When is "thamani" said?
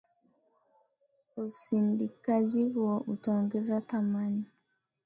3.81-4.43